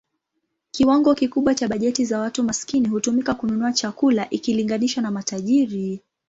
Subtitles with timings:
[0.71, 6.01] Kiwango kikubwa cha bajeti za watu maskini hutumika kununua chakula ikilinganishwa na matajiri.